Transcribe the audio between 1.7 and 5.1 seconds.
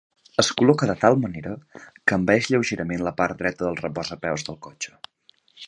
que envaeix lleugerament la part dreta del reposapeus del cotxe.